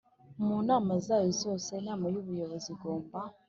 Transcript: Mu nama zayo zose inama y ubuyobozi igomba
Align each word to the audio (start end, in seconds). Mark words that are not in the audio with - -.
Mu 0.45 0.55
nama 0.69 0.93
zayo 1.05 1.31
zose 1.41 1.67
inama 1.79 2.05
y 2.13 2.15
ubuyobozi 2.21 2.67
igomba 2.75 3.19